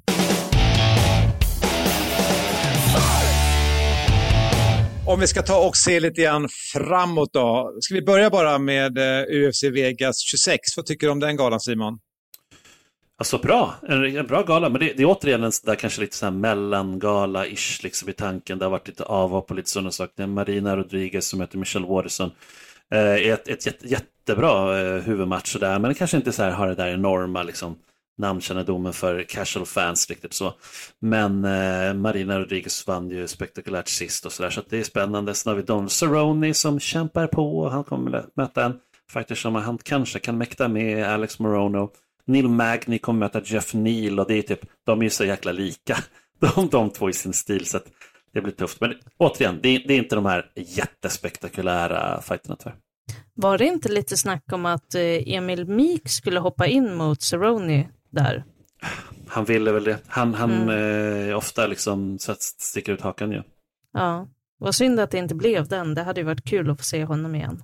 [5.06, 7.76] Om vi ska ta och se lite grann framåt då.
[7.80, 8.98] Ska vi börja bara med
[9.30, 10.60] UFC Vegas 26?
[10.76, 11.98] Vad tycker du om den galan Simon?
[13.20, 16.00] Alltså bra, en, en bra gala, men det, det är återigen en sån där kanske
[16.00, 18.58] lite så här mellangala-ish liksom i tanken.
[18.58, 20.26] Det har varit lite avhopp och lite sådana saker.
[20.26, 22.30] Marina Rodriguez som möter Michelle Waterson.
[22.90, 26.50] Eh, är ett, ett jätte, jättebra eh, huvudmatch sådär, men det kanske inte så här
[26.50, 27.78] har det där enorma liksom
[28.18, 30.54] namnkännedomen för casual fans riktigt så.
[31.00, 35.34] Men eh, Marina Rodriguez vann ju spektakulärt sist och sådär, så att det är spännande.
[35.34, 39.54] Sen har vi Don Cerrone som kämpar på och han kommer möta en faktiskt som
[39.54, 41.90] han kanske kan mäkta med, Alex Morono.
[42.28, 45.52] Neil Magny kommer möta Jeff Neal och det är typ, de är ju så jäkla
[45.52, 45.96] lika,
[46.54, 47.66] de, de två i sin stil.
[47.66, 47.84] Så att
[48.32, 48.80] det blir tufft.
[48.80, 52.76] Men återigen, det är, det är inte de här jättespektakulära fighterna tyvärr.
[53.34, 55.02] Var det inte lite snack om att eh,
[55.34, 58.44] Emil Meek skulle hoppa in mot Cerrone där?
[59.28, 59.98] Han ville väl det.
[60.06, 61.28] Han, han Mm.
[61.30, 63.42] eh, ofta liksom så att sticker ut hakan ju.
[63.92, 65.94] Ja, vad synd att det inte blev den.
[65.94, 67.62] Det hade ju varit kul att få se honom igen.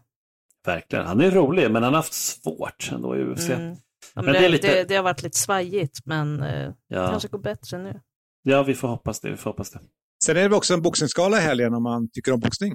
[0.67, 1.07] Verkligen.
[1.07, 3.51] Han är rolig, men han har haft svårt ändå i UFC.
[3.51, 3.77] Mm.
[4.15, 7.09] Ja, men det, det är det, lite- det, har varit lite svajigt, men eh, Ja.
[7.09, 8.01] kanske går bättre nu.
[8.43, 9.31] ja, vi får hoppas det.
[9.31, 9.81] Vi får hoppas det.
[10.25, 12.75] Sen är det också en boxningsgala i helgen om man tycker om boxning.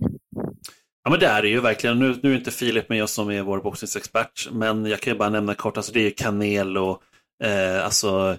[1.04, 2.00] Ja men det är det ju verkligen.
[2.00, 5.20] Nu, nu är inte Filip med oss som är vår boxningsexpert, men jag kan ju
[5.20, 7.02] bara nämna kort, alltså det är ju Canelo,
[7.44, 8.38] eh, alltså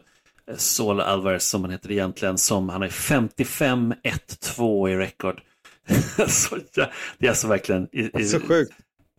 [0.56, 5.40] Saul Alvarez som han heter egentligen, som han har 55-1-2 i rekord.
[6.28, 8.72] så, ja, det är alltså verkligen i, i, Så sjukt.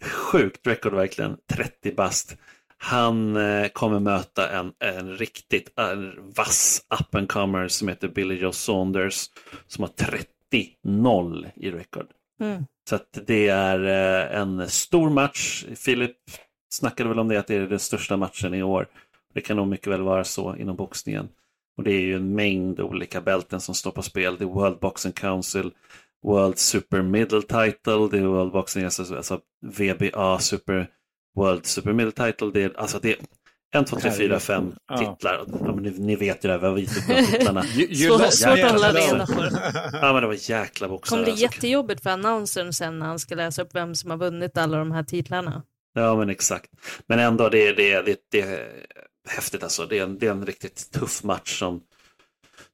[0.03, 2.35] sjukt rekord verkligen, 30 bast.
[2.83, 8.35] Han eh, kommer möta en, en riktigt en vass up and comer som heter Billy
[8.35, 9.29] Joe Saunders
[9.67, 9.91] som har
[10.83, 12.07] 30-0 i rekord.
[12.39, 12.65] Mm.
[12.89, 15.65] Så det är eh, en stor match.
[15.75, 16.17] Filip
[16.69, 18.87] snackade väl om det, att det är den största matchen i år.
[19.33, 21.29] Det kan nog mycket väl vara så inom boxningen.
[21.77, 24.37] Och det är ju en mängd olika bälten som står på spel.
[24.37, 25.71] Det är World Boxing Council,
[26.23, 30.87] World Super Middle Title, det är World Boxing, alltså, alltså VBA Super
[31.35, 32.51] World Super Middle Title.
[32.53, 33.17] Det är, alltså det är
[33.73, 34.97] en, två, tre, fyra, fem Ja.
[34.97, 35.45] titlar.
[35.47, 37.63] Ja, men ni, ni vet ju det, här, vi har visat de titlarna.
[38.31, 39.49] Svårt att hålla reda på.
[39.93, 41.23] Ja, men det var jäkla boxare.
[41.23, 41.43] bli alltså.
[41.43, 44.91] jättejobbigt för annonsern sen när han ska läsa upp vem som har vunnit alla de
[44.91, 45.63] här titlarna.
[45.93, 46.69] Ja, men exakt.
[47.07, 48.69] Men ändå, det är, det är, det är, det är
[49.29, 49.85] häftigt alltså.
[49.85, 51.81] Det är, en, det är en riktigt tuff match som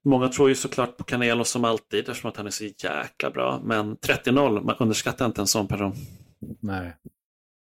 [0.05, 3.61] Många tror ju såklart på Canelo som alltid eftersom att han är så jäkla bra.
[3.63, 5.95] Men 30-0, man underskattar inte en sån person.
[6.59, 6.95] Nej.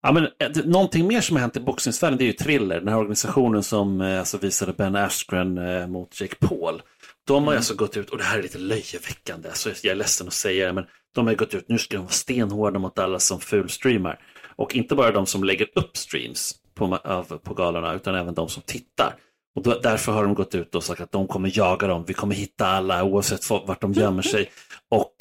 [0.07, 2.89] Ja, men, eh, någonting mer som har hänt i boxningsvärlden det är ju Thriller, den
[2.89, 6.83] här organisationen som eh, alltså, visade Ben Askren eh, mot Jake Paul.
[7.27, 9.95] De har ju alltså gått ut, och det här är lite löjeväckande, så jag är
[9.95, 12.99] ledsen att säga det, men de har gått ut, nu ska de vara stenhårda mot
[12.99, 14.19] alla som fulstreamar.
[14.57, 18.49] Och inte bara de som lägger upp streams på, av, på galorna, utan även de
[18.49, 19.17] som tittar.
[19.57, 22.15] Och då, därför har de gått ut och sagt att de kommer jaga dem, vi
[22.15, 24.51] kommer hitta alla oavsett vart de gömmer sig.
[24.91, 25.15] Och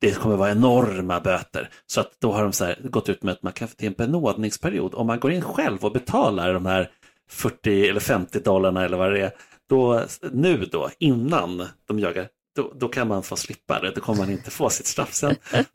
[0.00, 1.70] det kommer vara enorma böter.
[1.86, 3.94] Så att då har de här, gått ut med att man kan få till en
[3.94, 4.94] benådningsperiod.
[4.94, 6.90] Om man går in själv och betalar de här
[7.30, 9.32] 40 eller 50 dollarna eller vad det är,
[9.68, 13.90] då, nu då, innan de jagar, då, då kan man få slippa det.
[13.90, 15.36] Då kommer man inte få sitt straff sen.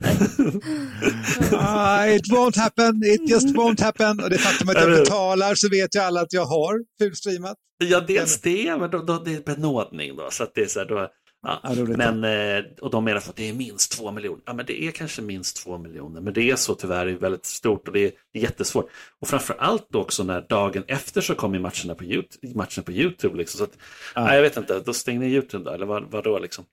[1.54, 4.24] Ah, it won't happen, it just won't happen.
[4.24, 7.58] Och det faktum att jag betalar så vet ju alla att jag har fulstreamat.
[7.78, 10.28] Ja, dels det, men då, då, det är benådning då.
[10.32, 11.08] Så att det är så här, då,
[11.42, 11.60] ja.
[11.64, 11.98] Ja, roligt.
[11.98, 14.42] men, eh, och de menar att det är minst två miljoner.
[14.46, 16.22] Ja, men det är kanske minst två miljoner.
[16.22, 18.90] Men det är så tyvärr, det är väldigt stort och det är jättesvårt.
[19.20, 22.56] Och framför allt då också när dagen efter så kommer matcherna på YouTube.
[22.56, 23.78] Matcherna på YouTube liksom, så att,
[24.16, 26.66] nej, jag vet inte, då stänger ni YouTube då, eller vad, vad då liksom?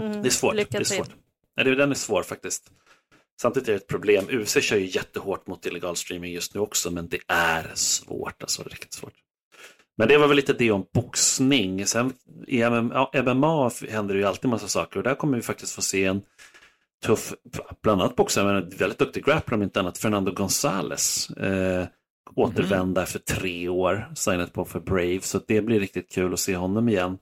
[0.00, 0.22] Mm.
[0.22, 0.54] Det är svårt.
[0.54, 1.10] Det är svårt.
[1.56, 2.70] Nej, det, den är svår faktiskt.
[3.40, 4.24] Samtidigt är det ett problem.
[4.30, 8.42] UFC kör ju jättehårt mot illegal streaming just nu också, men det är svårt.
[8.42, 9.23] Alltså, riktigt svårt.
[9.96, 11.86] Men det var väl lite det om boxning.
[11.86, 12.12] Sen
[12.46, 16.04] i MMA, händer det ju alltid massa saker och där kommer vi faktiskt få se
[16.04, 16.22] en
[17.04, 17.34] tuff,
[17.82, 21.86] bland annat boxare, men en väldigt duktig grappler om inte annat, Fernando Gonzales Eh,
[22.34, 26.56] återvända efter tre år, signat på för Brave, så det blir riktigt kul att se
[26.56, 27.18] honom igen.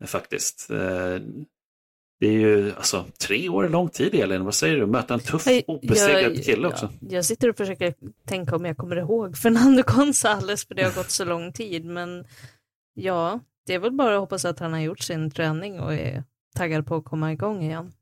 [0.00, 0.70] Eh, faktiskt.
[0.70, 1.18] Eh,
[2.20, 4.86] det är ju, alltså, tre år är lång tid Elin, vad säger du?
[4.86, 6.88] Möta en tuff, obesegrad kille också.
[7.00, 7.94] Ja, jag sitter och försöker
[8.26, 11.84] tänka om jag kommer ihåg Fernando González för det har gått så lång tid.
[11.84, 12.24] Men
[12.94, 16.24] ja, det är väl bara att hoppas att han har gjort sin träning och är
[16.56, 17.92] taggad på att komma igång igen.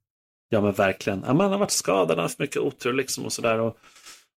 [0.49, 1.23] Ja men verkligen.
[1.27, 3.59] Ja, men han har varit skadad, han har haft mycket otur liksom och sådär.
[3.61, 3.77] Och,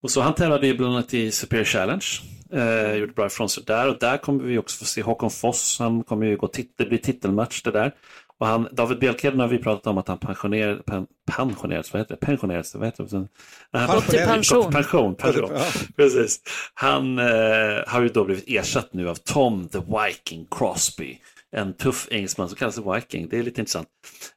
[0.03, 2.07] och så han tävlade ju bland annat i Superior Challenge.
[2.53, 5.77] Eh, gjorde bra ifrån sig där och där kommer vi också få se Håkon Foss.
[5.79, 7.95] Han kommer ju gå tit- det blir titelmatch det där.
[8.38, 12.14] Och han, David Bjelkheden har vi pratat om att han pensioner, pen, pensionerats, vad heter
[12.20, 12.27] det?
[12.27, 13.29] Pensionerats, vad heter det?
[13.79, 14.72] Han- Gått i pension.
[14.72, 15.51] Pension, pension.
[15.55, 15.64] Ja.
[15.96, 16.40] Precis.
[16.74, 17.24] Han eh,
[17.87, 21.18] har ju då blivit ersatt nu av Tom the Viking Crosby.
[21.57, 23.29] En tuff engelsman som kallas för Viking.
[23.29, 23.88] Det är lite intressant.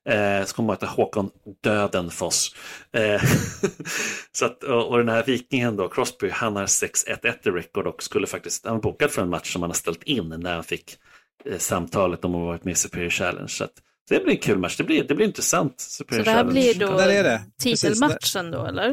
[0.10, 1.30] Eh, så kommer man möta Håkon
[1.64, 2.56] Döden Foss.
[2.94, 3.22] Eh,
[4.32, 8.04] så att, och, och den här vikingen då, Crosby, han har 6-1-1 i record och
[8.04, 10.64] skulle faktiskt, han var bokad för en match som han har ställt in när han
[10.64, 10.98] fick
[11.46, 13.48] eh, samtalet om att ha varit med i Superior Challenge.
[13.50, 13.74] Så att,
[14.20, 15.80] det blir en kul match, det blir, det blir intressant.
[15.80, 16.74] Superior Så det här Challenge.
[16.74, 17.42] blir då Där är det.
[17.64, 18.90] Precis, titelmatchen då eller?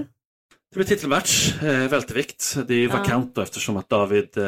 [0.70, 2.56] Det blir titelmatch, eh, vältervikt.
[2.68, 2.96] Det är ju Ja.
[2.96, 4.44] vakant då eftersom att David eh,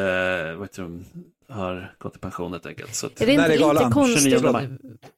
[0.55, 2.95] vad heter det, har gått i pension helt enkelt.
[2.95, 4.23] Så att, Är det inte är lite konstigt?
[4.23, 4.69] 29 maj.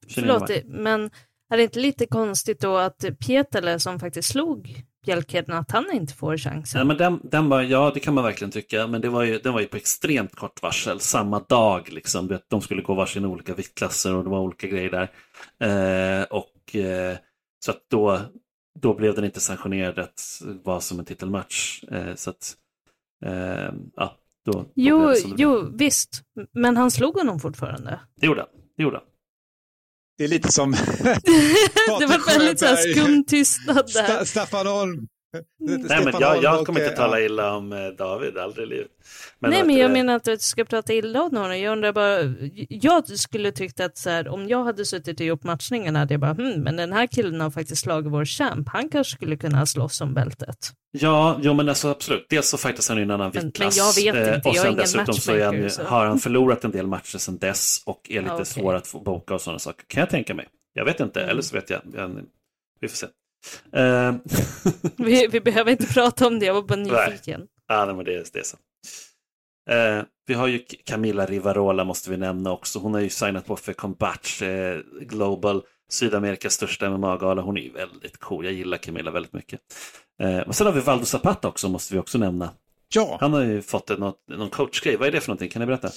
[0.08, 1.10] 29 Förlåt, men
[1.54, 6.14] är det inte lite konstigt då att Pietele som faktiskt slog Bjelkheden, att han inte
[6.14, 6.80] får chansen?
[6.80, 9.40] Ja, men den, den var, ja, det kan man verkligen tycka, men det var ju,
[9.40, 12.28] den var ju på extremt kort varsel, samma dag liksom.
[12.28, 15.12] Vet, De skulle gå varsin olika viktklasser och det var olika grejer där.
[16.20, 17.18] Eh, och eh,
[17.66, 18.20] Så att då,
[18.80, 20.22] då blev den inte sanktionerad att
[20.64, 21.84] vara som en titelmatch.
[21.92, 22.56] Eh, så att,
[23.26, 26.24] eh, ja, då, då Jo, jo, visst.
[26.52, 28.00] Men han slog honom fortfarande.
[28.16, 28.50] Det gjorde han.
[28.78, 29.06] Det gjorde han.
[30.18, 30.72] Det är lite som
[32.00, 32.94] det var väldigt så här Sjöberg.
[32.94, 34.04] skum tystnad där.
[34.08, 35.08] Sta- Staffan Holm.
[35.60, 38.92] Nej, men jag, jag kommer inte tala illa om eh, David, aldrig i livet.
[39.40, 39.94] Men Nej, men jag det...
[39.94, 41.60] menar inte att du ska prata illa om honom.
[41.60, 42.20] Jag undrar bara,
[42.70, 46.22] jag skulle tyckt att så här, om jag hade suttit och gjort matchningen hade jag
[46.22, 48.70] bara, hm, men den här killen har faktiskt slagit vår champ.
[48.70, 50.72] Han kanske skulle kunna slåss om bältet.
[50.92, 52.26] Ja, jo men alltså absolut.
[52.30, 53.78] Dels så fightas han i en annan viktklass.
[53.78, 56.20] Men jag vet inte, och jag sen är ingen dessutom så, han, så har han
[56.20, 58.46] förlorat en del matcher sedan dess och är lite okay.
[58.46, 59.86] svår att få boka och sådana saker.
[59.88, 60.48] Kan jag tänka mig.
[60.74, 61.32] Jag vet inte, mm.
[61.32, 61.82] eller så vet jag.
[62.80, 63.08] Vi får se.
[63.78, 64.16] Uh...
[64.98, 67.40] vi, vi, behöver inte prata om det, jag var bara nyfiken.
[67.40, 67.50] Nej.
[67.68, 68.58] Ja, nej, men det, det är så.
[69.72, 72.80] Uh, vi har ju Camilla Rivarola måste vi nämna också.
[72.80, 77.42] Hon har ju signat på för Combat uh, Global, Sydamerikas största MMA-gala.
[77.42, 78.46] Hon är ju väldigt cool.
[78.46, 79.60] Jag gillar Camilla väldigt mycket.
[80.24, 82.50] Uh, och sen har vi Valdo Zapata också, måste vi också nämna.
[82.94, 83.18] Ja.
[83.20, 84.98] Han har ju fått något, någon coachgrej.
[84.98, 85.50] Vad är det för någonting?
[85.50, 85.90] Kan ni berätta?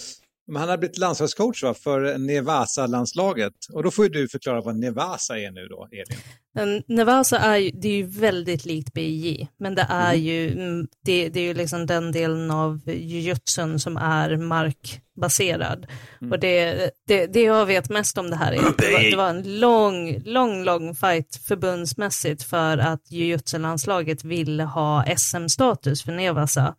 [0.46, 3.52] Men han har blivit landslagscoach va, för Nevasa-landslaget.
[3.72, 6.82] Och då får ju du förklara vad Nevasa är nu då, Elin.
[6.86, 10.24] Nevasa är ju, det är ju väldigt likt BJ, men det är mm.
[10.24, 15.86] ju, mm, det, det, är ju liksom den delen av jujutsun som är markbaserad.
[16.20, 16.32] Mm.
[16.32, 19.16] Och det, det, det jag vet mest om det här är att det var, det
[19.16, 26.74] var en lång, lång, lång fight förbundsmässigt för att jujutsu-landslaget ville ha SM-status för Nevasa.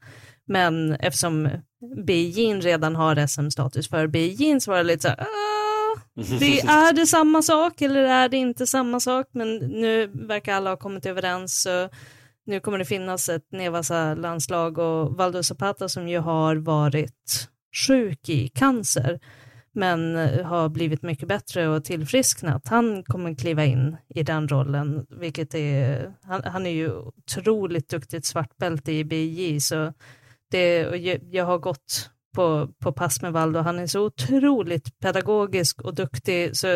[0.48, 1.50] Men eftersom
[1.96, 6.00] Beijing redan har SM-status för Beijing så var det lite så här, ah,
[6.40, 9.28] det är det samma sak eller är det inte samma sak?
[9.32, 11.62] Men nu verkar alla ha kommit överens.
[11.62, 11.90] Så
[12.46, 17.50] nu kommer det finnas ett Nevasa-landslag och Valdo Zapata som ju har varit
[17.88, 19.20] sjuk i cancer
[19.78, 22.68] men har blivit mycket bättre och tillfrisknat.
[22.68, 28.26] Han kommer kliva in i den rollen, vilket är, han, han är ju otroligt duktigt
[28.26, 29.94] svartbälte i BJ, så
[30.52, 33.60] det, jag, jag har gått på, på pass med Valdo.
[33.60, 36.68] Han är så otroligt pedagogisk och duktig så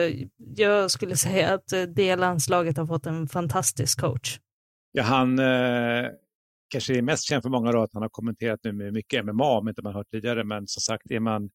[0.56, 4.40] jag skulle säga att eh, det landslaget har fått en fantastisk coach.
[4.92, 6.06] Ja, han eh,
[6.72, 9.58] kanske är mest känd för många då att han har kommenterat nu med mycket MMA,
[9.58, 11.50] om inte man hört tidigare, men som sagt är man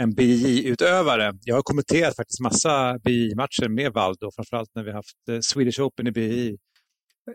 [0.00, 1.32] en BJ-utövare.
[1.44, 6.06] Jag har kommenterat faktiskt massa BJ-matcher med Valdo, framförallt när vi haft eh, Swedish Open
[6.06, 6.56] i BJ.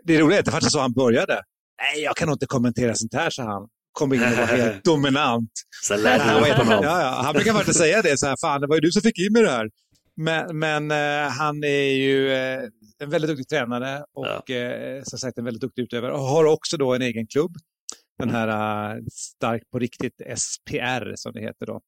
[0.04, 1.42] Det roliga är att det faktiskt så han började.
[1.82, 4.84] Nej, jag kan nog inte kommentera sånt här, sa han kom in och var helt
[4.92, 5.50] dominant.
[5.82, 8.74] Så lät ja, ja, ja, Han brukar faktiskt säga det, så här, fan det var
[8.74, 9.70] ju du som fick in mig det här.
[10.16, 12.60] Men, men eh, han är ju eh,
[12.98, 14.54] en väldigt duktig tränare och ja.
[14.54, 17.56] eh, som sagt en väldigt duktig utövare och har också då en egen klubb.
[18.18, 18.48] Den här
[18.96, 21.80] uh, Stark på riktigt SPR som det heter då.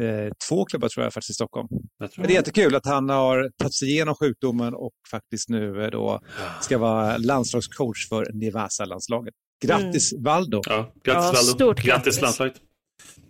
[0.00, 1.68] Eh, två klubbar tror jag faktiskt i Stockholm.
[1.98, 5.90] Men det är jättekul att han har tagit sig igenom sjukdomen och faktiskt nu eh,
[5.90, 6.20] då
[6.60, 9.34] ska vara landslagscoach för Nevasa-landslaget.
[9.62, 10.24] Grattis mm.
[10.24, 10.62] Valdo!
[10.66, 11.54] Ja, grattis ja, Valdo!
[11.54, 12.60] Stort grattis landslaget!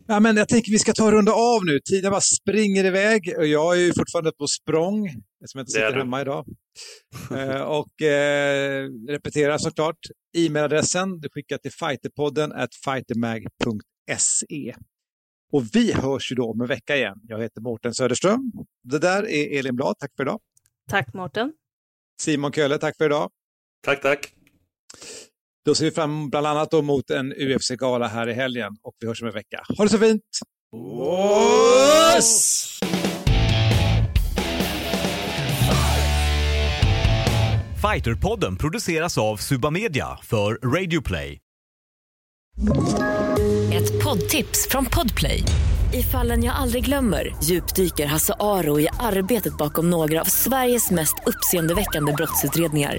[0.06, 1.80] Ja, men jag tänker vi ska ta och runda av nu.
[1.80, 5.92] Tiden bara springer iväg och jag är ju fortfarande på språng eftersom jag inte sitter
[5.92, 6.46] hemma idag.
[7.30, 9.98] uh, och uh, repeterar såklart
[10.36, 11.20] e-mailadressen.
[11.20, 14.74] Du skickar till fighterpodden at fightermag.se.
[15.52, 17.20] Och vi hörs ju då om en vecka igen.
[17.22, 18.52] Jag heter Mårten Söderström.
[18.82, 19.98] Det där är Elin Blad.
[19.98, 20.40] Tack för idag.
[20.90, 21.52] Tack Mårten.
[22.20, 23.30] Simon Kölle, tack för idag.
[23.84, 24.34] Tack, tack.
[25.64, 29.06] Då ser vi fram bland annat då mot en UFC-gala här i helgen och vi
[29.06, 29.64] hörs om en vecka.
[29.78, 30.22] Ha det så fint!
[32.18, 32.80] Oss!
[37.92, 41.40] Fighterpodden produceras av Suba Media för Radio Play.
[43.74, 45.42] Ett poddtips från Podplay.
[45.92, 51.14] I fallen jag aldrig glömmer djupdyker Hasse Aro i arbetet bakom några av Sveriges mest
[51.26, 52.98] uppseendeväckande brottsutredningar